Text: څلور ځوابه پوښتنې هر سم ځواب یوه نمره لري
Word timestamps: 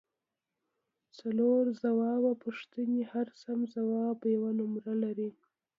څلور 1.19 1.61
ځوابه 1.81 2.31
پوښتنې 2.43 2.99
هر 3.11 3.27
سم 3.41 3.59
ځواب 3.73 4.17
یوه 4.35 4.51
نمره 4.59 4.93
لري 5.03 5.29